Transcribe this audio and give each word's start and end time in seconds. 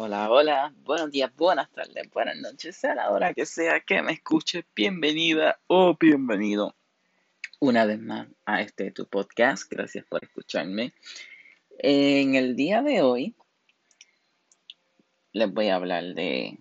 Hola, 0.00 0.30
hola, 0.30 0.72
buenos 0.84 1.10
días, 1.10 1.34
buenas 1.34 1.68
tardes, 1.72 2.08
buenas 2.12 2.36
noches, 2.36 2.76
sea 2.76 2.94
la 2.94 3.10
hora 3.10 3.34
que 3.34 3.44
sea 3.44 3.80
que 3.80 4.00
me 4.00 4.12
escuche, 4.12 4.64
bienvenida 4.76 5.58
o 5.66 5.96
bienvenido 5.98 6.76
una 7.58 7.84
vez 7.84 7.98
más 7.98 8.28
a 8.46 8.62
este 8.62 8.92
tu 8.92 9.06
podcast, 9.06 9.68
gracias 9.68 10.04
por 10.04 10.22
escucharme. 10.22 10.92
En 11.80 12.36
el 12.36 12.54
día 12.54 12.80
de 12.80 13.02
hoy 13.02 13.34
les 15.32 15.52
voy 15.52 15.66
a 15.66 15.74
hablar 15.74 16.14
de 16.14 16.60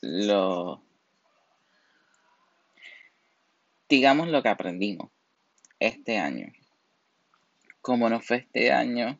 lo, 0.00 0.84
digamos 3.88 4.28
lo 4.28 4.40
que 4.40 4.50
aprendimos 4.50 5.10
este 5.80 6.18
año, 6.18 6.46
cómo 7.80 8.08
nos 8.08 8.24
fue 8.24 8.36
este 8.36 8.70
año 8.70 9.18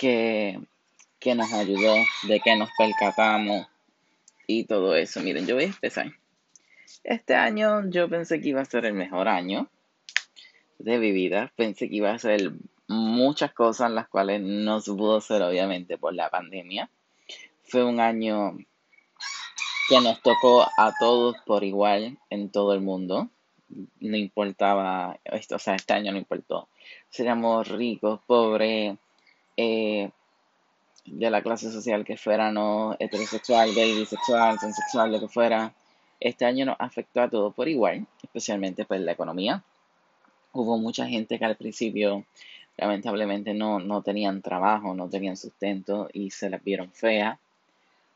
que, 0.00 0.58
que 1.18 1.34
nos 1.34 1.52
ayudó, 1.52 1.94
de 2.22 2.40
que 2.40 2.56
nos 2.56 2.70
percatamos 2.78 3.66
y 4.46 4.64
todo 4.64 4.96
eso. 4.96 5.20
Miren, 5.20 5.46
yo 5.46 5.56
voy 5.56 5.64
a 5.64 5.66
empezar. 5.66 6.06
Este 7.04 7.34
año 7.34 7.86
yo 7.90 8.08
pensé 8.08 8.40
que 8.40 8.48
iba 8.48 8.62
a 8.62 8.64
ser 8.64 8.86
el 8.86 8.94
mejor 8.94 9.28
año 9.28 9.68
de 10.78 10.96
mi 10.96 11.12
vida. 11.12 11.52
Pensé 11.54 11.90
que 11.90 11.96
iba 11.96 12.12
a 12.12 12.18
ser 12.18 12.50
muchas 12.88 13.52
cosas, 13.52 13.90
las 13.90 14.08
cuales 14.08 14.40
no 14.40 14.80
se 14.80 14.92
pudo 14.94 15.18
hacer 15.18 15.42
obviamente 15.42 15.98
por 15.98 16.14
la 16.14 16.30
pandemia. 16.30 16.88
Fue 17.64 17.84
un 17.84 18.00
año 18.00 18.56
que 19.90 20.00
nos 20.00 20.22
tocó 20.22 20.62
a 20.62 20.94
todos 20.98 21.36
por 21.44 21.62
igual 21.62 22.16
en 22.30 22.50
todo 22.50 22.72
el 22.72 22.80
mundo. 22.80 23.28
No 23.68 24.16
importaba, 24.16 25.18
o 25.30 25.58
sea, 25.58 25.74
este 25.74 25.92
año 25.92 26.10
no 26.10 26.18
importó. 26.18 26.68
Seríamos 27.10 27.68
ricos, 27.68 28.20
pobres, 28.26 28.96
eh, 29.60 30.10
de 31.04 31.30
la 31.30 31.42
clase 31.42 31.70
social 31.70 32.04
que 32.04 32.16
fuera, 32.16 32.50
no 32.50 32.96
heterosexual, 32.98 33.74
gay, 33.74 33.94
bisexual, 33.98 34.58
transexual, 34.58 35.12
lo 35.12 35.20
que 35.20 35.28
fuera, 35.28 35.74
este 36.18 36.46
año 36.46 36.64
nos 36.64 36.76
afectó 36.78 37.20
a 37.20 37.28
todos 37.28 37.54
por 37.54 37.68
igual, 37.68 38.06
especialmente 38.22 38.86
pues 38.86 39.00
la 39.00 39.12
economía. 39.12 39.62
Hubo 40.52 40.78
mucha 40.78 41.06
gente 41.06 41.38
que 41.38 41.44
al 41.44 41.56
principio 41.56 42.24
lamentablemente 42.78 43.52
no, 43.52 43.80
no 43.80 44.02
tenían 44.02 44.40
trabajo, 44.40 44.94
no 44.94 45.08
tenían 45.08 45.36
sustento 45.36 46.08
y 46.12 46.30
se 46.30 46.48
las 46.48 46.64
vieron 46.64 46.90
feas. 46.92 47.38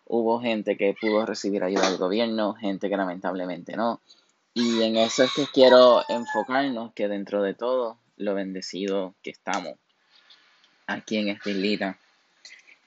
Hubo 0.07 0.41
gente 0.41 0.77
que 0.77 0.95
pudo 0.99 1.27
recibir 1.27 1.63
ayuda 1.63 1.91
del 1.91 1.99
gobierno, 1.99 2.55
gente 2.55 2.89
que 2.89 2.97
lamentablemente 2.97 3.77
no. 3.77 4.01
Y 4.55 4.83
en 4.83 4.97
eso 4.97 5.25
es 5.25 5.33
que 5.35 5.47
quiero 5.53 6.03
enfocarnos, 6.09 6.93
que 6.95 7.09
dentro 7.09 7.43
de 7.43 7.55
todo, 7.55 7.99
lo 8.17 8.35
bendecido 8.35 9.15
que 9.23 9.31
estamos 9.31 9.75
aquí 10.87 11.19
en 11.19 11.29
esta 11.29 11.51
islita, 11.51 11.97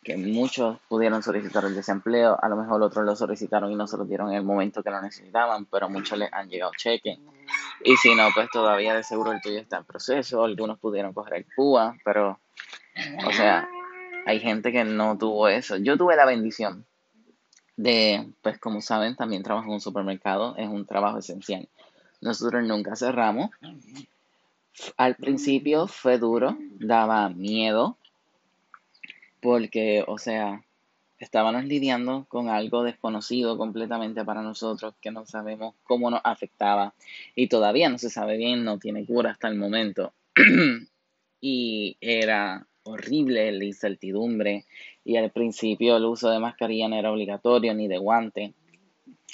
que 0.03 0.15
muchos 0.15 0.79
pudieron 0.87 1.21
solicitar 1.21 1.65
el 1.65 1.75
desempleo, 1.75 2.37
a 2.41 2.47
lo 2.47 2.55
mejor 2.55 2.81
otros 2.81 3.05
lo 3.05 3.15
solicitaron 3.15 3.71
y 3.71 3.75
no 3.75 3.87
se 3.87 3.97
lo 3.97 4.05
dieron 4.05 4.29
en 4.29 4.37
el 4.37 4.43
momento 4.43 4.81
que 4.81 4.89
lo 4.89 5.01
necesitaban, 5.01 5.65
pero 5.65 5.89
muchos 5.89 6.17
les 6.17 6.31
han 6.31 6.49
llegado 6.49 6.71
cheques. 6.77 7.19
Y 7.83 7.97
si 7.97 8.15
no, 8.15 8.29
pues 8.33 8.49
todavía 8.49 8.93
de 8.93 9.03
seguro 9.03 9.33
el 9.33 9.41
tuyo 9.41 9.59
está 9.59 9.77
en 9.77 9.85
proceso, 9.85 10.43
algunos 10.43 10.79
pudieron 10.79 11.13
coger 11.13 11.33
el 11.33 11.45
PUA, 11.55 11.97
pero, 12.05 12.39
o 13.25 13.31
sea, 13.33 13.67
hay 14.25 14.39
gente 14.39 14.71
que 14.71 14.83
no 14.83 15.17
tuvo 15.17 15.47
eso. 15.47 15.77
Yo 15.77 15.97
tuve 15.97 16.15
la 16.15 16.25
bendición 16.25 16.85
de, 17.75 18.31
pues 18.41 18.59
como 18.59 18.81
saben, 18.81 19.15
también 19.15 19.43
trabajo 19.43 19.67
en 19.67 19.73
un 19.73 19.81
supermercado, 19.81 20.55
es 20.57 20.67
un 20.67 20.85
trabajo 20.85 21.19
esencial. 21.19 21.67
Nosotros 22.21 22.63
nunca 22.65 22.95
cerramos, 22.95 23.51
al 24.97 25.15
principio 25.15 25.87
fue 25.87 26.17
duro, 26.17 26.57
daba 26.79 27.29
miedo, 27.29 27.97
porque, 29.41 30.03
o 30.07 30.17
sea, 30.17 30.63
estábamos 31.19 31.65
lidiando 31.65 32.25
con 32.27 32.49
algo 32.49 32.83
desconocido 32.83 33.57
completamente 33.57 34.23
para 34.23 34.41
nosotros, 34.41 34.93
que 35.01 35.11
no 35.11 35.25
sabemos 35.25 35.75
cómo 35.83 36.09
nos 36.09 36.21
afectaba 36.23 36.93
y 37.35 37.47
todavía 37.47 37.89
no 37.89 37.97
se 37.97 38.09
sabe 38.09 38.37
bien, 38.37 38.63
no 38.63 38.77
tiene 38.77 39.05
cura 39.05 39.31
hasta 39.31 39.47
el 39.47 39.55
momento. 39.55 40.13
y 41.41 41.97
era 42.01 42.67
horrible 42.83 43.51
la 43.51 43.65
incertidumbre 43.65 44.65
y 45.03 45.17
al 45.17 45.31
principio 45.31 45.97
el 45.97 46.05
uso 46.05 46.29
de 46.29 46.39
mascarilla 46.39 46.87
no 46.87 46.95
era 46.95 47.11
obligatorio 47.11 47.73
ni 47.73 47.87
de 47.87 47.97
guante. 47.97 48.53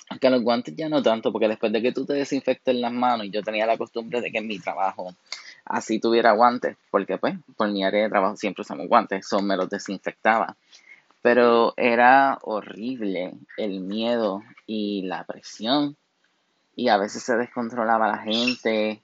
Aunque 0.10 0.30
los 0.30 0.44
guantes 0.44 0.76
ya 0.76 0.90
no 0.90 1.02
tanto, 1.02 1.32
porque 1.32 1.48
después 1.48 1.72
de 1.72 1.82
que 1.82 1.92
tú 1.92 2.06
te 2.06 2.14
desinfectes 2.14 2.76
las 2.76 2.92
manos, 2.92 3.26
y 3.26 3.32
yo 3.32 3.42
tenía 3.42 3.66
la 3.66 3.78
costumbre 3.78 4.22
de 4.22 4.32
que 4.32 4.38
en 4.40 4.48
mi 4.48 4.60
trabajo 4.60 5.16
así 5.66 6.00
tuviera 6.00 6.34
guantes, 6.34 6.78
porque 6.92 7.18
pues 7.18 7.36
por 7.56 7.70
mi 7.72 7.84
área 7.84 8.04
de 8.04 8.10
trabajo 8.10 8.36
siempre 8.36 8.62
usamos 8.62 8.88
guantes, 8.88 9.26
eso 9.26 9.42
me 9.42 9.58
los 9.58 9.70
desinfectaba. 9.70 10.56
Pero 11.22 11.74
era 11.78 12.38
horrible 12.42 13.34
el 13.58 13.80
miedo 13.80 14.44
y 14.68 15.04
la 15.04 15.24
presión. 15.24 15.96
Y 16.76 16.90
a 16.90 16.98
veces 16.98 17.24
se 17.24 17.38
descontrolaba 17.38 18.08
la 18.08 18.18
gente 18.18 19.02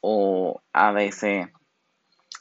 o 0.00 0.62
a 0.72 0.92
veces 0.92 1.48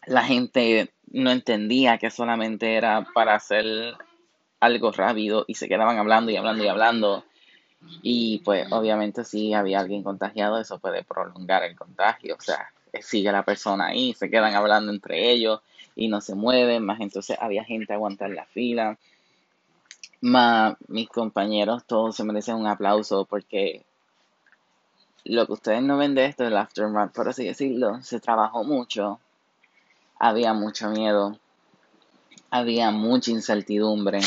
la 0.06 0.24
gente 0.24 0.92
no 1.12 1.32
entendía 1.32 1.98
que 1.98 2.10
solamente 2.10 2.76
era 2.76 3.06
para 3.14 3.36
hacer 3.36 3.96
algo 4.60 4.92
rápido 4.92 5.46
y 5.48 5.56
se 5.56 5.68
quedaban 5.68 5.98
hablando 5.98 6.32
y 6.32 6.38
hablando 6.38 6.64
y 6.64 6.68
hablando. 6.68 7.24
Y 8.02 8.40
pues 8.40 8.72
obviamente 8.72 9.24
si 9.24 9.54
había 9.54 9.80
alguien 9.80 10.04
contagiado, 10.04 10.60
eso 10.60 10.80
puede 10.80 11.04
prolongar 11.04 11.64
el 11.64 11.76
contagio. 11.76 12.36
O 12.38 12.42
sea, 12.42 12.72
sigue 13.02 13.32
la 13.32 13.44
persona 13.44 13.88
ahí, 13.88 14.14
se 14.14 14.30
quedan 14.30 14.56
hablando 14.56 14.92
entre 14.92 15.32
ellos 15.32 15.62
y 15.96 16.08
no 16.08 16.22
se 16.22 16.36
mueven, 16.36 16.86
más 16.86 17.00
entonces 17.00 17.38
había 17.40 17.64
gente 17.64 17.94
a 17.94 17.96
aguantar 17.96 18.32
la 18.32 18.46
fila. 18.46 18.98
Más 20.22 20.76
mis 20.88 21.08
compañeros 21.10 21.86
todos 21.86 22.16
se 22.16 22.24
merecen 22.24 22.56
un 22.56 22.68
aplauso 22.68 23.26
porque 23.26 23.86
lo 25.24 25.46
que 25.46 25.54
ustedes 25.54 25.82
no 25.82 25.98
ven 25.98 26.16
de 26.16 26.26
esto, 26.26 26.46
el 26.46 26.58
aftermath, 26.58 27.14
por 27.14 27.30
así 27.30 27.46
decirlo, 27.46 28.02
se 28.02 28.20
trabajó 28.20 28.64
mucho, 28.64 29.20
había 30.18 30.54
mucho 30.54 30.90
miedo, 30.90 31.38
había 32.50 32.92
mucha 32.92 33.32
incertidumbre 33.32 34.20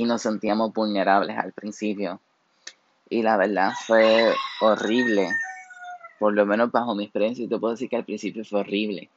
y 0.00 0.04
nos 0.04 0.22
sentíamos 0.22 0.72
vulnerables 0.72 1.36
al 1.36 1.52
principio. 1.52 2.20
Y 3.08 3.22
la 3.22 3.36
verdad 3.36 3.72
fue 3.86 4.32
horrible 4.60 5.28
por 6.20 6.34
lo 6.34 6.44
menos 6.44 6.70
bajo 6.70 6.94
mi 6.94 7.04
experiencia, 7.04 7.48
te 7.48 7.58
puedo 7.58 7.72
decir 7.72 7.88
que 7.88 7.96
al 7.96 8.04
principio 8.04 8.44
fue 8.44 8.60
horrible. 8.60 9.08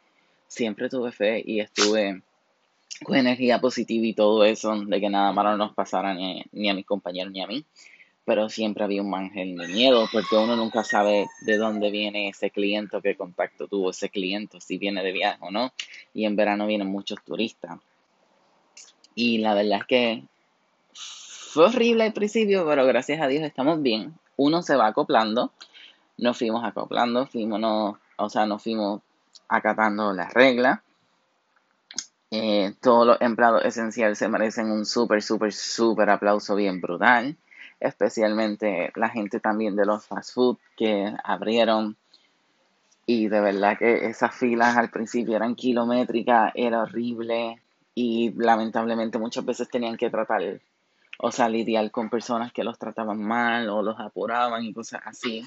Siempre 0.48 0.88
tuve 0.88 1.12
fe 1.12 1.44
y 1.46 1.60
estuve 1.60 2.22
con 3.04 3.18
energía 3.18 3.60
positiva 3.60 4.06
y 4.06 4.14
todo 4.14 4.46
eso, 4.46 4.74
de 4.86 5.02
que 5.02 5.10
nada 5.10 5.34
malo 5.34 5.58
nos 5.58 5.74
pasara 5.74 6.14
ni, 6.14 6.70
a 6.70 6.74
mis 6.74 6.86
compañeros 6.86 7.34
ni 7.34 7.42
a 7.42 7.48
mí. 7.48 7.66
Pero 8.24 8.48
siempre 8.48 8.86
había 8.86 9.02
un 9.02 9.14
ángel 9.14 9.58
de 9.58 9.68
miedo, 9.68 10.08
porque 10.14 10.38
uno 10.38 10.56
nunca 10.56 10.86
sabe 10.86 11.28
de 11.42 11.58
dónde 11.58 11.92
viene 11.92 12.30
ese 12.30 12.52
cliente, 12.52 13.02
qué 13.04 13.18
contacto 13.18 13.68
tuvo 13.68 13.90
ese 13.90 14.08
cliente, 14.08 14.62
si 14.62 14.78
viene 14.78 15.04
de 15.04 15.12
viaje 15.12 15.40
o 15.42 15.52
no. 15.52 15.74
Y 16.14 16.24
en 16.24 16.38
verano 16.38 16.68
vienen 16.68 16.88
muchos 16.88 17.22
turistas. 17.26 17.80
Y 19.14 19.40
la 19.40 19.56
verdad 19.56 19.80
es 19.80 19.86
que 19.88 20.24
fue 20.96 21.66
horrible 21.66 22.04
al 22.06 22.14
principio, 22.14 22.66
pero 22.68 22.86
gracias 22.86 23.22
a 23.22 23.28
Dios 23.28 23.44
estamos 23.44 23.82
bien. 23.82 24.14
Uno 24.36 24.62
se 24.62 24.76
va 24.76 24.88
acoplando 24.88 25.52
nos 26.18 26.38
fuimos 26.38 26.64
acoplando, 26.64 27.26
fuimos, 27.26 27.60
no, 27.60 28.00
o 28.18 28.30
sea, 28.30 28.46
nos 28.46 28.64
fuimos 28.64 29.02
acatando 29.48 30.14
las 30.14 30.34
reglas. 30.34 30.80
Eh, 32.32 32.74
todos 32.82 33.06
los 33.06 33.22
empleados 33.22 33.64
esenciales 33.64 34.18
se 34.18 34.28
merecen 34.28 34.72
un 34.72 34.86
súper, 34.86 35.22
súper, 35.22 35.54
súper 35.54 36.10
aplauso 36.10 36.56
bien 36.56 36.82
brutal. 36.82 37.36
Especialmente 37.80 38.92
la 38.96 39.10
gente 39.10 39.40
también 39.40 39.76
de 39.76 39.86
los 39.86 40.06
fast 40.06 40.34
food 40.34 40.58
que 40.78 41.14
abrieron. 41.24 41.98
Y 43.06 43.28
de 43.28 43.42
verdad 43.42 43.78
que 43.78 44.06
esas 44.06 44.34
filas 44.34 44.78
al 44.78 44.90
principio 44.90 45.36
eran 45.36 45.56
kilométricas, 45.56 46.52
era 46.56 46.84
horrible. 46.84 47.62
Y 47.94 48.32
lamentablemente 48.36 49.20
muchas 49.20 49.46
veces 49.46 49.70
tenían 49.70 49.98
que 49.98 50.10
tratar, 50.10 50.42
o 51.20 51.32
sea, 51.32 51.50
lidiar 51.50 51.92
con 51.92 52.10
personas 52.10 52.52
que 52.52 52.64
los 52.64 52.78
trataban 52.78 53.22
mal 53.22 53.70
o 53.70 53.82
los 53.82 54.00
apuraban 54.00 54.64
y 54.64 54.74
cosas 54.74 55.02
así. 55.06 55.44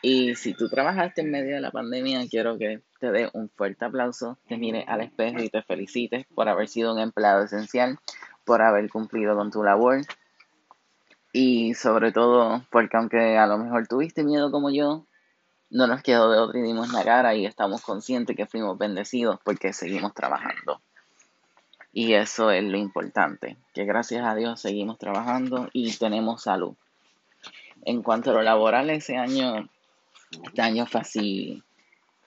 Y 0.00 0.36
si 0.36 0.54
tú 0.54 0.68
trabajaste 0.68 1.22
en 1.22 1.30
medio 1.30 1.56
de 1.56 1.60
la 1.60 1.72
pandemia, 1.72 2.26
quiero 2.28 2.56
que 2.56 2.82
te 3.00 3.10
dé 3.10 3.30
un 3.32 3.48
fuerte 3.50 3.84
aplauso, 3.84 4.38
te 4.46 4.56
mires 4.56 4.84
al 4.86 5.00
espejo 5.00 5.42
y 5.42 5.48
te 5.48 5.62
felicites 5.62 6.26
por 6.34 6.48
haber 6.48 6.68
sido 6.68 6.92
un 6.94 7.00
empleado 7.00 7.44
esencial, 7.44 7.98
por 8.44 8.62
haber 8.62 8.88
cumplido 8.90 9.36
con 9.36 9.50
tu 9.50 9.62
labor. 9.64 10.02
Y 11.32 11.74
sobre 11.74 12.12
todo, 12.12 12.64
porque 12.70 12.96
aunque 12.96 13.36
a 13.36 13.46
lo 13.46 13.58
mejor 13.58 13.86
tuviste 13.88 14.22
miedo 14.22 14.50
como 14.50 14.70
yo, 14.70 15.06
no 15.70 15.86
nos 15.86 16.02
quedó 16.02 16.30
de 16.30 16.38
otro 16.38 16.58
y 16.58 16.62
dimos 16.62 16.92
la 16.92 17.04
cara 17.04 17.34
y 17.34 17.44
estamos 17.44 17.82
conscientes 17.82 18.36
que 18.36 18.46
fuimos 18.46 18.78
bendecidos 18.78 19.38
porque 19.44 19.72
seguimos 19.72 20.14
trabajando. 20.14 20.80
Y 21.92 22.14
eso 22.14 22.50
es 22.50 22.62
lo 22.62 22.76
importante, 22.76 23.56
que 23.74 23.84
gracias 23.84 24.24
a 24.24 24.34
Dios 24.34 24.60
seguimos 24.60 24.98
trabajando 24.98 25.68
y 25.72 25.96
tenemos 25.96 26.42
salud. 26.42 26.74
En 27.84 28.02
cuanto 28.02 28.30
a 28.30 28.34
lo 28.34 28.42
laboral, 28.42 28.90
ese 28.90 29.16
año 29.16 29.68
este 30.30 30.62
año 30.62 30.86
fue 30.86 31.00
así 31.00 31.62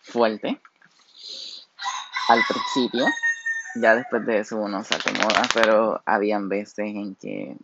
fuerte. 0.01 0.59
Al 2.27 2.41
principio, 2.47 3.05
ya 3.75 3.95
después 3.95 4.25
de 4.25 4.39
eso 4.39 4.57
uno 4.57 4.83
se 4.83 4.95
acomoda, 4.95 5.43
pero 5.53 6.01
habían 6.05 6.49
veces 6.49 6.79
en 6.79 7.15
que 7.15 7.57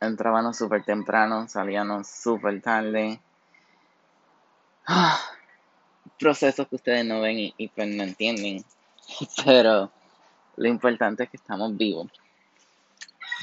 entrábamos 0.00 0.56
súper 0.56 0.84
temprano, 0.84 1.48
salíamos 1.48 2.08
súper 2.08 2.60
tarde. 2.62 3.20
procesos 6.18 6.66
que 6.68 6.76
ustedes 6.76 7.04
no 7.04 7.20
ven 7.20 7.38
y, 7.38 7.54
y 7.56 7.68
pues 7.68 7.88
no 7.88 8.02
entienden, 8.02 8.64
pero 9.44 9.90
lo 10.60 10.68
importante 10.68 11.24
es 11.24 11.30
que 11.30 11.38
estamos 11.38 11.74
vivos. 11.74 12.08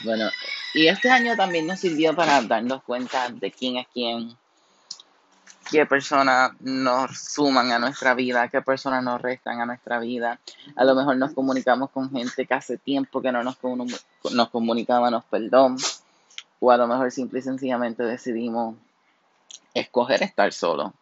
Bueno, 0.04 0.30
y 0.75 0.88
este 0.88 1.10
año 1.10 1.36
también 1.36 1.66
nos 1.66 1.80
sirvió 1.80 2.16
para 2.16 2.40
darnos 2.44 2.84
cuenta 2.84 3.30
de 3.30 3.52
quién 3.52 3.78
es 3.78 3.88
quién, 3.92 4.38
qué 5.72 5.88
personas 5.88 6.52
nos 6.60 7.18
suman 7.18 7.72
a 7.72 7.80
nuestra 7.80 8.14
vida, 8.14 8.50
qué 8.50 8.62
personas 8.62 9.04
nos 9.04 9.19
restan 9.19 9.60
a 9.60 9.66
nuestra 9.66 9.98
vida. 9.98 10.40
A 10.75 10.86
lo 10.86 10.94
mejor 10.94 11.18
nos 11.18 11.34
comunicamos 11.34 11.90
con 11.90 12.12
gente 12.12 12.46
que 12.46 12.54
hace 12.54 12.78
tiempo 12.78 13.19
que 13.19 13.31
no 13.31 13.42
nos, 13.42 13.58
nos 14.31 14.50
comunicábamos, 14.50 15.24
perdón. 15.25 15.78
O 16.60 16.69
a 16.69 16.78
lo 16.78 16.86
mejor 16.86 17.12
simple 17.12 17.40
y 17.40 17.42
sencillamente 17.42 18.04
decidimos 18.04 18.75
escoger 19.74 20.22
estar 20.22 20.54
solo. 20.54 20.94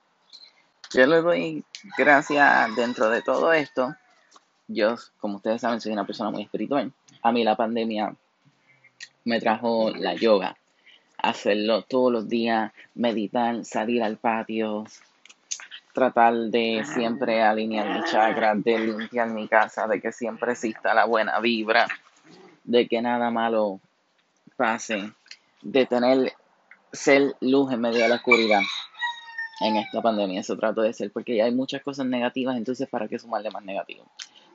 Yo 0.93 1.05
le 1.07 1.21
doy 1.21 1.65
gracias 1.97 2.73
dentro 2.77 3.09
de 3.09 3.21
todo 3.21 3.51
esto. 3.51 3.93
Yo, 4.67 4.95
como 5.19 5.37
ustedes 5.37 5.61
saben, 5.61 5.81
soy 5.81 5.91
una 5.91 6.05
persona 6.05 6.31
muy 6.31 6.43
espiritual. 6.43 6.91
A 7.21 7.31
mí 7.31 7.43
la 7.43 7.55
pandemia 7.55 8.15
me 9.23 9.39
trajo 9.39 9.91
la 9.91 10.15
yoga 10.15 10.57
hacerlo 11.17 11.81
todos 11.83 12.11
los 12.11 12.29
días, 12.29 12.71
meditar, 12.93 13.65
salir 13.65 14.03
al 14.03 14.17
patio, 14.17 14.85
tratar 15.93 16.33
de 16.33 16.83
siempre 16.85 17.41
alinear 17.41 17.89
mi 17.89 18.03
chakra, 18.03 18.53
de 18.55 18.79
limpiar 18.79 19.29
mi 19.29 19.47
casa, 19.47 19.87
de 19.87 20.01
que 20.01 20.11
siempre 20.11 20.51
exista 20.51 20.93
la 20.93 21.05
buena 21.05 21.39
vibra, 21.39 21.87
de 22.63 22.87
que 22.87 23.01
nada 23.01 23.31
malo 23.31 23.79
pase, 24.55 25.11
de 25.61 25.85
tener 25.85 26.33
ser 26.91 27.35
luz 27.41 27.71
en 27.73 27.81
medio 27.81 28.03
de 28.03 28.09
la 28.09 28.15
oscuridad 28.15 28.61
en 29.61 29.77
esta 29.77 30.01
pandemia. 30.01 30.41
Eso 30.41 30.57
trato 30.57 30.81
de 30.81 30.93
ser, 30.93 31.11
porque 31.11 31.41
hay 31.41 31.53
muchas 31.53 31.81
cosas 31.81 32.05
negativas, 32.05 32.55
entonces 32.57 32.87
¿para 32.87 33.07
qué 33.07 33.17
sumarle 33.19 33.49
más 33.51 33.63
negativo? 33.63 34.05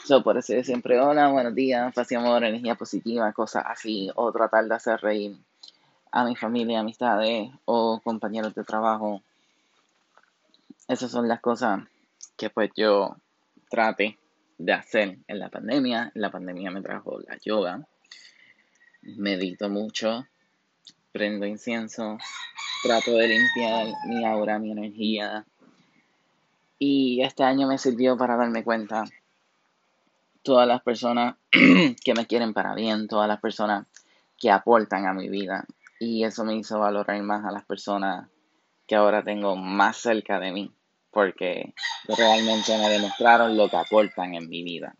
So, 0.05 0.23
por 0.23 0.38
eso 0.38 0.55
yo 0.55 0.64
siempre, 0.64 0.99
hola, 0.99 1.29
buenos 1.29 1.55
días, 1.55 1.93
paz 1.94 2.11
y 2.11 2.14
amor, 2.14 2.43
energía 2.43 2.75
positiva, 2.75 3.32
cosas 3.32 3.64
así, 3.67 4.11
o 4.14 4.32
tratar 4.32 4.64
de 4.64 4.75
hacer 4.75 4.99
reír 5.00 5.37
a 6.11 6.25
mi 6.25 6.35
familia, 6.35 6.81
amistades 6.81 7.50
o 7.67 8.00
compañeros 8.02 8.55
de 8.55 8.64
trabajo. 8.64 9.23
Esas 10.88 11.11
son 11.11 11.29
las 11.29 11.41
cosas 11.41 11.82
que 12.37 12.49
pues 12.49 12.70
yo 12.75 13.17
trate 13.69 14.19
de 14.56 14.73
hacer 14.73 15.19
en 15.29 15.38
la 15.38 15.50
pandemia. 15.50 16.11
La 16.14 16.31
pandemia 16.31 16.70
me 16.70 16.81
trajo 16.81 17.20
la 17.20 17.37
yoga. 17.37 17.87
Medito 19.02 19.69
mucho, 19.69 20.26
prendo 21.12 21.44
incienso, 21.44 22.17
trato 22.82 23.12
de 23.12 23.29
limpiar 23.29 23.87
mi 24.06 24.25
aura, 24.25 24.58
mi 24.58 24.73
energía. 24.73 25.44
Y 26.79 27.23
este 27.23 27.44
año 27.44 27.69
me 27.69 27.76
sirvió 27.76 28.17
para 28.17 28.37
darme 28.37 28.64
cuenta 28.64 29.05
todas 30.42 30.66
las 30.66 30.82
personas 30.82 31.37
que 31.50 32.14
me 32.14 32.26
quieren 32.26 32.52
para 32.52 32.75
bien, 32.75 33.08
todas 33.08 33.28
las 33.28 33.40
personas 33.40 33.87
que 34.38 34.50
aportan 34.50 35.06
a 35.06 35.12
mi 35.12 35.28
vida, 35.28 35.66
y 35.98 36.25
eso 36.25 36.44
me 36.44 36.56
hizo 36.56 36.78
valorar 36.78 37.22
más 37.22 37.44
a 37.44 37.52
las 37.52 37.64
personas 37.64 38.28
que 38.87 38.96
ahora 38.96 39.22
tengo 39.22 39.54
más 39.54 39.98
cerca 39.98 40.40
de 40.40 40.50
mí, 40.50 40.72
porque 41.10 41.75
realmente 42.08 42.76
me 42.78 42.88
demostraron 42.88 43.56
lo 43.56 43.69
que 43.69 43.76
aportan 43.76 44.34
en 44.34 44.48
mi 44.48 44.62
vida. 44.62 44.96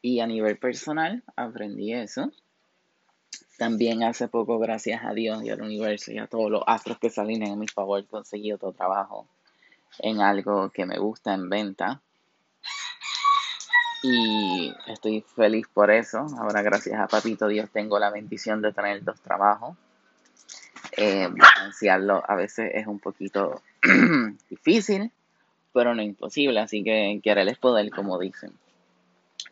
Y 0.00 0.20
a 0.20 0.26
nivel 0.26 0.58
personal 0.58 1.22
aprendí 1.36 1.92
eso. 1.92 2.32
También 3.58 4.02
hace 4.02 4.26
poco, 4.28 4.58
gracias 4.58 5.04
a 5.04 5.12
Dios 5.12 5.44
y 5.44 5.50
al 5.50 5.62
universo 5.62 6.10
y 6.10 6.18
a 6.18 6.26
todos 6.26 6.50
los 6.50 6.62
astros 6.66 6.98
que 6.98 7.10
salen 7.10 7.42
en 7.44 7.58
mi 7.58 7.68
favor, 7.68 8.04
conseguí 8.06 8.50
otro 8.50 8.72
trabajo 8.72 9.28
en 9.98 10.20
algo 10.20 10.70
que 10.70 10.86
me 10.86 10.98
gusta 10.98 11.34
en 11.34 11.48
venta. 11.48 12.02
Y 14.02 14.74
estoy 14.88 15.24
feliz 15.36 15.66
por 15.72 15.90
eso. 15.90 16.26
Ahora, 16.38 16.62
gracias 16.62 16.98
a 16.98 17.06
Papito 17.06 17.46
Dios, 17.46 17.70
tengo 17.70 17.98
la 17.98 18.10
bendición 18.10 18.60
de 18.60 18.72
tener 18.72 19.04
dos 19.04 19.20
trabajos. 19.20 19.76
Eh, 20.96 21.28
a 21.28 22.34
veces 22.34 22.70
es 22.74 22.86
un 22.86 22.98
poquito 22.98 23.62
difícil, 24.50 25.10
pero 25.72 25.94
no 25.94 26.02
imposible. 26.02 26.60
Así 26.60 26.82
que 26.82 27.20
querer 27.22 27.48
es 27.48 27.58
poder, 27.58 27.90
como 27.90 28.18
dicen. 28.18 28.52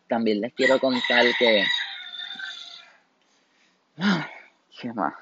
También 0.07 0.41
les 0.41 0.53
quiero 0.53 0.79
contar 0.79 1.25
que. 1.39 1.63
¿Qué 4.81 4.93
más? 4.93 5.13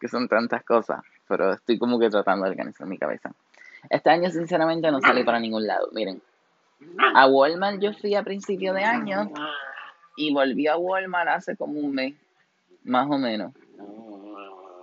Que 0.00 0.08
son 0.08 0.26
tantas 0.28 0.64
cosas, 0.64 1.00
pero 1.28 1.52
estoy 1.52 1.78
como 1.78 1.98
que 2.00 2.10
tratando 2.10 2.44
de 2.44 2.50
organizar 2.50 2.86
mi 2.86 2.98
cabeza. 2.98 3.30
Este 3.88 4.10
año, 4.10 4.30
sinceramente, 4.30 4.90
no 4.90 5.00
salí 5.00 5.22
para 5.22 5.38
ningún 5.38 5.66
lado. 5.66 5.88
Miren, 5.92 6.20
a 7.14 7.26
Walmart 7.26 7.80
yo 7.80 7.92
fui 7.92 8.14
a 8.14 8.22
principio 8.22 8.72
de 8.72 8.84
año 8.84 9.30
y 10.16 10.32
volví 10.32 10.66
a 10.66 10.76
Walmart 10.76 11.28
hace 11.28 11.56
como 11.56 11.78
un 11.78 11.94
mes, 11.94 12.14
más 12.84 13.08
o 13.10 13.18
menos. 13.18 13.52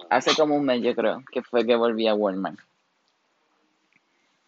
Hace 0.09 0.35
como 0.35 0.55
un 0.55 0.65
mes 0.65 0.81
yo 0.81 0.95
creo 0.95 1.23
que 1.31 1.41
fue 1.41 1.65
que 1.65 1.75
volví 1.75 2.07
a 2.07 2.15
Walmart. 2.15 2.59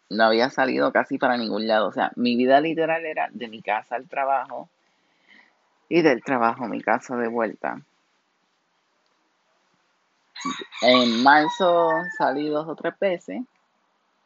No 0.09 0.23
había 0.23 0.49
salido 0.49 0.91
casi 0.91 1.17
para 1.17 1.37
ningún 1.37 1.67
lado. 1.67 1.87
O 1.87 1.91
sea, 1.91 2.11
mi 2.15 2.35
vida 2.35 2.61
literal 2.61 3.05
era 3.05 3.29
de 3.31 3.47
mi 3.47 3.61
casa 3.61 3.95
al 3.95 4.07
trabajo 4.07 4.69
y 5.87 6.01
del 6.01 6.23
trabajo 6.23 6.65
a 6.65 6.67
mi 6.67 6.81
casa 6.81 7.15
de 7.17 7.27
vuelta. 7.27 7.81
En 10.81 11.21
marzo 11.21 11.91
salí 12.17 12.47
dos 12.47 12.67
o 12.67 12.75
tres 12.75 12.97
veces 12.99 13.41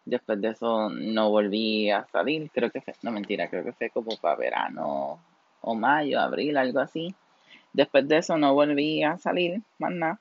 Después 0.06 0.42
de 0.42 0.50
eso 0.50 0.90
no 0.90 1.30
volví 1.30 1.90
a 1.90 2.06
salir, 2.12 2.50
creo 2.52 2.70
que 2.70 2.82
fue, 2.82 2.94
no 3.04 3.12
mentira, 3.12 3.48
creo 3.48 3.64
que 3.64 3.72
fue 3.72 3.90
como 3.90 4.18
para 4.18 4.36
verano 4.36 5.20
o 5.62 5.76
mayo, 5.76 6.20
abril, 6.20 6.58
algo 6.58 6.82
así. 6.82 7.16
Después 7.72 8.08
de 8.08 8.18
eso 8.18 8.38
no 8.38 8.54
volví 8.54 9.02
a 9.04 9.18
salir, 9.18 9.62
más 9.80 9.92
nada. 9.92 10.20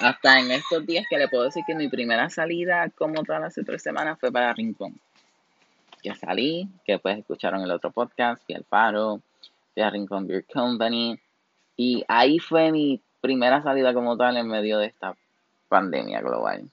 Hasta 0.00 0.40
en 0.40 0.50
estos 0.50 0.84
días 0.86 1.06
que 1.08 1.18
le 1.18 1.28
puedo 1.28 1.44
decir 1.44 1.62
que 1.66 1.74
mi 1.74 1.88
primera 1.88 2.28
salida, 2.30 2.90
como 2.90 3.22
todas 3.22 3.40
las 3.40 3.54
tres 3.54 3.82
semanas, 3.82 4.18
fue 4.18 4.32
para 4.32 4.52
Rincón. 4.54 5.00
Que 6.02 6.14
salí, 6.14 6.68
que 6.84 6.98
pues 6.98 7.18
escucharon 7.18 7.62
el 7.62 7.70
otro 7.70 7.92
podcast, 7.92 8.44
fui 8.44 8.54
al 8.56 8.64
Faro, 8.64 9.20
fui 9.72 9.82
a 9.82 9.90
Rincón 9.90 10.26
Beer 10.26 10.44
Company. 10.52 11.18
Y 11.76 12.04
ahí 12.08 12.38
fue 12.40 12.72
mi 12.72 13.00
primera 13.20 13.62
salida 13.62 13.94
como 13.94 14.16
tal 14.16 14.36
en 14.36 14.48
medio 14.48 14.78
de 14.78 14.86
esta 14.86 15.14
pandemia 15.68 16.20
global 16.20 16.68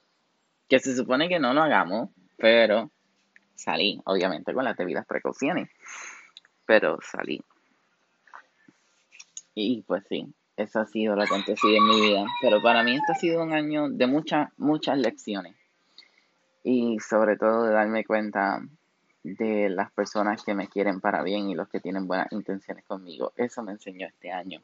que 0.67 0.79
se 0.79 0.95
supone 0.95 1.29
que 1.29 1.39
no 1.39 1.53
lo 1.53 1.63
hagamos, 1.63 2.09
pero 2.38 2.91
salí, 3.55 4.01
obviamente 4.05 4.53
con 4.53 4.65
las 4.65 4.77
debidas 4.77 5.05
precauciones, 5.05 5.69
pero 6.65 7.00
salí. 7.01 7.41
Y 9.55 9.81
pues 9.83 10.03
sí, 10.07 10.33
eso 10.55 10.79
ha 10.79 10.86
sido 10.86 11.15
lo 11.15 11.24
acontecido 11.24 11.75
en 11.75 11.88
mi 11.88 12.01
vida. 12.01 12.25
Pero 12.41 12.62
para 12.62 12.83
mí 12.83 12.95
este 12.95 13.12
ha 13.12 13.15
sido 13.15 13.43
un 13.43 13.53
año 13.53 13.89
de 13.89 14.07
muchas, 14.07 14.50
muchas 14.57 14.97
lecciones. 14.97 15.55
Y 16.63 17.00
sobre 17.00 17.38
todo 17.38 17.63
de 17.63 17.74
darme 17.74 18.03
cuenta 18.03 18.62
de 19.24 19.69
las 19.69 19.91
personas 19.91 20.43
que 20.43 20.53
me 20.53 20.67
quieren 20.67 21.00
para 21.00 21.24
bien 21.24 21.50
y 21.50 21.55
los 21.55 21.69
que 21.69 21.79
tienen 21.79 22.07
buenas 22.07 22.31
intenciones 22.31 22.86
conmigo. 22.86 23.33
Eso 23.36 23.63
me 23.63 23.71
enseñó 23.71 24.07
este 24.07 24.31
año 24.31 24.62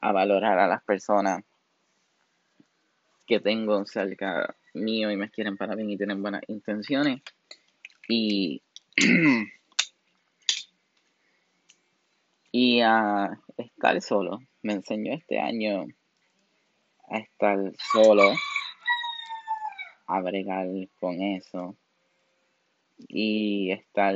a 0.00 0.12
valorar 0.12 0.58
a 0.58 0.66
las 0.66 0.82
personas 0.82 1.42
que 3.26 3.40
tengo 3.40 3.84
cerca 3.86 4.54
mío 4.72 5.10
y 5.10 5.16
me 5.16 5.30
quieren 5.30 5.56
para 5.56 5.74
bien 5.74 5.90
y 5.90 5.96
tienen 5.96 6.22
buenas 6.22 6.42
intenciones. 6.48 7.22
Y, 8.08 8.62
y 12.52 12.80
a 12.80 13.38
estar 13.56 14.00
solo. 14.00 14.40
Me 14.62 14.74
enseñó 14.74 15.12
este 15.12 15.40
año 15.40 15.86
a 17.08 17.18
estar 17.18 17.58
solo, 17.92 18.32
a 20.06 20.20
bregar 20.20 20.66
con 20.98 21.20
eso 21.20 21.76
y 23.08 23.70
estar 23.70 24.14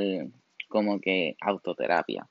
como 0.67 0.99
que 0.99 1.35
autoterapia. 1.41 2.27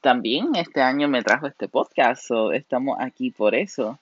También 0.00 0.54
este 0.56 0.80
año 0.80 1.08
me 1.08 1.22
trajo 1.22 1.46
este 1.46 1.68
podcast, 1.68 2.28
estamos 2.52 2.96
aquí 2.98 3.30
por 3.30 3.54
eso 3.54 4.00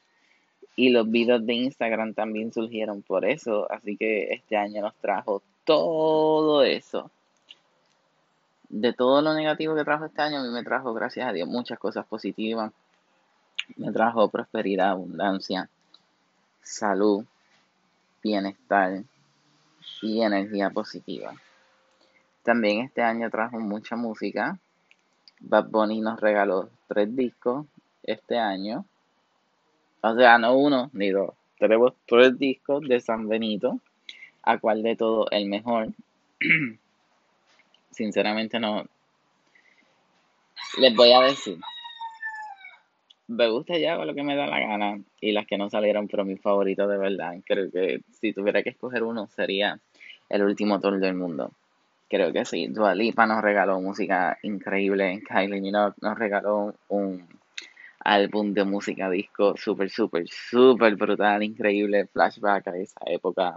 y 0.76 0.90
los 0.90 1.10
videos 1.10 1.44
de 1.44 1.54
Instagram 1.54 2.14
también 2.14 2.52
surgieron 2.52 3.02
por 3.02 3.24
eso. 3.24 3.70
Así 3.70 3.96
que 3.96 4.32
este 4.32 4.56
año 4.56 4.82
nos 4.82 4.94
trajo 4.96 5.42
todo 5.64 6.62
eso. 6.62 7.10
De 8.68 8.92
todo 8.92 9.20
lo 9.20 9.34
negativo 9.34 9.74
que 9.74 9.84
trajo 9.84 10.04
este 10.04 10.22
año, 10.22 10.38
a 10.38 10.42
mí 10.42 10.48
me 10.50 10.62
trajo, 10.62 10.94
gracias 10.94 11.28
a 11.28 11.32
Dios, 11.32 11.48
muchas 11.48 11.78
cosas 11.78 12.06
positivas. 12.06 12.72
Me 13.76 13.92
trajo 13.92 14.28
prosperidad, 14.28 14.90
abundancia, 14.90 15.68
salud, 16.62 17.24
bienestar 18.22 19.02
y 20.02 20.22
energía 20.22 20.70
positiva. 20.70 21.34
También 22.42 22.80
este 22.80 23.02
año 23.02 23.28
trajo 23.30 23.58
mucha 23.58 23.96
música, 23.96 24.58
Bad 25.40 25.68
Bunny 25.70 26.00
nos 26.00 26.20
regaló 26.20 26.68
tres 26.86 27.14
discos 27.16 27.66
este 28.02 28.38
año. 28.38 28.84
O 30.02 30.14
sea, 30.14 30.38
no 30.38 30.56
uno 30.56 30.90
ni 30.92 31.10
dos. 31.10 31.34
Tenemos 31.58 31.92
tres 32.06 32.38
discos 32.38 32.82
de 32.88 33.00
San 33.00 33.28
Benito. 33.28 33.80
¿A 34.42 34.58
cuál 34.58 34.82
de 34.82 34.96
todo 34.96 35.26
el 35.30 35.46
mejor? 35.46 35.88
Sinceramente 37.90 38.58
no. 38.58 38.84
Les 40.78 40.94
voy 40.94 41.12
a 41.12 41.20
decir. 41.20 41.58
Me 43.28 43.48
gusta 43.48 43.78
ya 43.78 43.96
lo 43.96 44.14
que 44.14 44.22
me 44.22 44.34
da 44.34 44.46
la 44.46 44.58
gana 44.58 45.00
y 45.20 45.32
las 45.32 45.46
que 45.46 45.58
no 45.58 45.68
salieron, 45.68 46.08
pero 46.08 46.24
mi 46.24 46.36
favorito 46.36 46.88
de 46.88 46.96
verdad. 46.96 47.34
Creo 47.44 47.70
que 47.70 48.00
si 48.10 48.32
tuviera 48.32 48.62
que 48.62 48.70
escoger 48.70 49.02
uno 49.02 49.28
sería 49.28 49.78
El 50.30 50.42
último 50.42 50.80
tour 50.80 50.98
del 50.98 51.14
mundo. 51.14 51.52
Creo 52.08 52.32
que 52.32 52.44
sí. 52.44 52.68
Dua 52.68 52.94
Lipa 52.94 53.26
nos 53.26 53.42
regaló 53.42 53.80
música 53.80 54.38
increíble. 54.42 55.22
Kylie 55.28 55.60
Minogue 55.60 55.94
nos 56.00 56.18
regaló 56.18 56.74
un 56.88 57.28
álbum 58.10 58.52
de 58.52 58.64
música 58.64 59.08
disco 59.08 59.54
súper, 59.56 59.88
súper, 59.88 60.28
súper 60.28 60.96
brutal, 60.96 61.44
increíble. 61.44 62.06
Flashback 62.06 62.66
a 62.66 62.76
esa 62.76 63.00
época. 63.06 63.56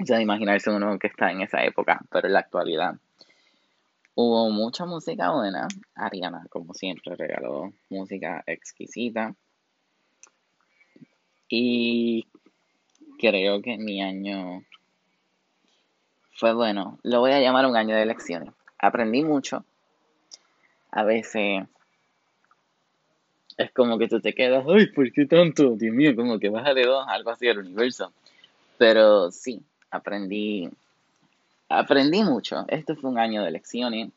O 0.00 0.06
sea, 0.06 0.22
imaginarse 0.22 0.70
uno 0.70 0.98
que 0.98 1.08
está 1.08 1.30
en 1.30 1.42
esa 1.42 1.62
época, 1.62 2.00
pero 2.10 2.26
en 2.26 2.32
la 2.32 2.40
actualidad. 2.40 2.94
Hubo 4.14 4.48
mucha 4.50 4.86
música 4.86 5.30
buena. 5.32 5.68
Ariana, 5.94 6.46
como 6.48 6.72
siempre, 6.72 7.14
regaló 7.14 7.72
música 7.90 8.42
exquisita. 8.46 9.34
Y 11.48 12.26
creo 13.18 13.60
que 13.60 13.76
mi 13.76 14.02
año 14.02 14.62
fue 16.30 16.54
bueno. 16.54 16.98
Lo 17.02 17.20
voy 17.20 17.32
a 17.32 17.40
llamar 17.40 17.66
un 17.66 17.76
año 17.76 17.94
de 17.94 18.06
lecciones. 18.06 18.54
Aprendí 18.78 19.22
mucho. 19.22 19.66
A 20.90 21.04
veces 21.04 21.64
es 23.56 23.70
como 23.72 23.98
que 23.98 24.08
tú 24.08 24.20
te 24.20 24.32
quedas, 24.32 24.64
ay, 24.68 24.86
¿por 24.86 25.10
qué 25.12 25.26
tanto? 25.26 25.76
Dios 25.76 25.94
mío, 25.94 26.14
como 26.16 26.38
que 26.38 26.48
baja 26.48 26.74
de 26.74 26.84
dos, 26.84 27.04
algo 27.08 27.30
así 27.30 27.46
del 27.46 27.58
universo. 27.58 28.12
Pero 28.78 29.30
sí, 29.30 29.60
aprendí, 29.90 30.70
aprendí 31.68 32.22
mucho. 32.22 32.64
Este 32.68 32.94
fue 32.94 33.10
un 33.10 33.18
año 33.18 33.42
de 33.42 33.50
lecciones. 33.50 34.10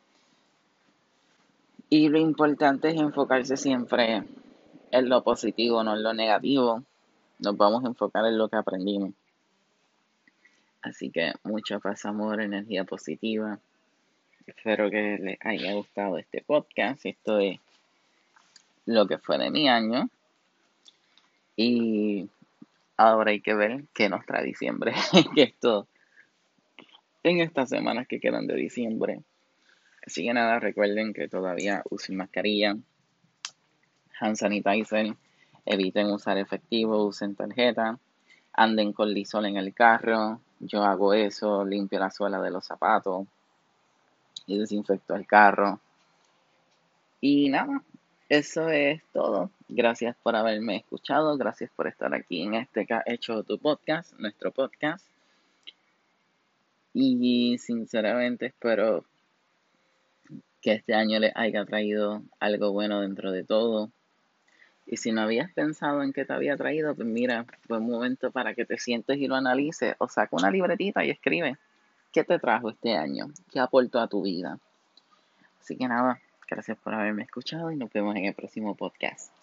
Y 1.89 2.10
lo 2.10 2.18
importante 2.20 2.89
es 2.89 2.96
enfocarse 2.96 3.58
siempre 3.58 4.24
en 4.92 5.10
lo 5.10 5.24
positivo, 5.24 5.84
no 5.84 5.96
en 5.96 6.04
lo 6.04 6.13
negativo. 6.13 6.84
Nos 7.39 7.58
vamos 7.58 7.84
a 7.84 7.88
enfocar 7.88 8.25
en 8.25 8.38
lo 8.38 8.48
que 8.48 8.56
aprendimos. 8.56 9.12
Así 10.82 11.10
que 11.10 11.34
mucha 11.44 11.80
paz, 11.80 12.06
amor, 12.06 12.42
energía 12.42 12.84
positiva. 12.84 13.60
Espero 14.48 14.89
que 14.89 15.18
les 15.20 15.38
haya 15.42 15.74
gustado 15.74 16.18
este 16.18 16.42
podcast. 16.42 17.06
Esto 17.06 17.39
es 17.39 17.60
lo 18.86 19.08
que 19.08 19.18
fue 19.18 19.38
de 19.38 19.51
mi 19.51 19.68
año. 19.70 20.10
Y 21.56 22.30
ahora 22.98 23.32
hay 23.32 23.42
que 23.42 23.54
ver 23.54 23.86
qué 23.94 24.10
nos 24.10 24.25
trae 24.25 24.44
diciembre. 24.44 24.94
que 25.36 25.44
esto, 25.44 25.88
en 27.24 27.39
estas 27.39 27.70
semanas 27.70 28.08
que 28.08 28.20
quedan 28.20 28.48
de 28.48 28.56
diciembre. 28.56 29.22
Así 30.06 30.24
que 30.24 30.34
nada, 30.34 30.60
recuerden 30.60 31.13
que 31.13 31.27
todavía 31.27 31.82
usen 31.89 32.18
mascarilla, 32.18 32.77
hand 34.20 34.36
sanitizer, 34.36 35.15
eviten 35.65 36.12
usar 36.12 36.38
efectivo, 36.38 37.04
usen 37.06 37.36
tarjeta, 37.36 37.98
anden 38.54 38.94
con 38.94 39.12
lisol 39.12 39.46
en 39.46 39.58
el 39.58 39.74
carro, 39.74 40.39
yo 40.60 40.84
hago 40.84 41.13
eso, 41.13 41.65
limpio 41.65 42.00
la 42.00 42.12
suela 42.12 42.39
de 42.39 42.51
los 42.51 42.65
zapatos 42.65 43.27
y 44.46 44.58
desinfecto 44.58 45.15
el 45.15 45.25
carro. 45.25 45.80
Y 47.20 47.50
nada, 47.50 47.82
eso 48.29 48.70
es 48.70 49.03
todo. 49.13 49.51
Gracias 49.67 50.15
por 50.24 50.36
haberme 50.36 50.77
escuchado, 50.77 51.38
gracias 51.38 51.70
por 51.75 51.88
estar 51.88 52.13
aquí 52.13 52.41
en 52.41 52.55
este 52.55 52.88
hecho 53.05 53.44
tu 53.44 53.60
podcast, 53.60 54.13
nuestro 54.20 54.51
podcast. 54.51 55.05
Y 56.94 57.58
sinceramente 57.60 58.48
espero 58.48 59.05
que 60.62 60.72
este 60.74 60.96
año 60.96 61.20
les 61.20 61.32
haya 61.36 61.65
traído 61.65 62.24
algo 62.39 62.72
bueno 62.72 63.01
dentro 63.01 63.32
de 63.32 63.44
todo. 63.44 63.91
Y 64.88 64.98
si 64.98 65.12
no 65.12 65.22
habías 65.22 65.51
pensado 65.51 66.01
en 66.01 66.13
qué 66.13 66.25
te 66.25 66.34
había 66.34 66.58
traído, 66.58 66.96
pues 66.96 67.08
mira, 67.08 67.46
fue 67.67 67.77
un 67.77 67.89
momento 67.89 68.32
para 68.32 68.55
que 68.55 68.65
te 68.65 68.77
sientes 68.77 69.17
y 69.17 69.27
lo 69.27 69.36
analices 69.36 69.96
o 70.00 70.08
saca 70.08 70.36
una 70.36 70.50
libretita 70.50 71.05
y 71.05 71.10
escribe 71.10 71.58
qué 72.12 72.24
te 72.24 72.39
trajo 72.39 72.70
este 72.70 72.96
año, 72.96 73.27
qué 73.51 73.60
aportó 73.60 74.00
a 74.00 74.08
tu 74.08 74.22
vida. 74.24 74.58
Así 75.60 75.75
que 75.75 75.88
nada, 75.88 76.20
gracias 76.48 76.78
por 76.78 76.94
haberme 76.94 77.24
escuchado 77.24 77.72
y 77.72 77.75
nos 77.75 77.92
vemos 77.92 78.16
en 78.16 78.25
el 78.25 78.34
próximo 78.34 78.75
podcast. 78.75 79.35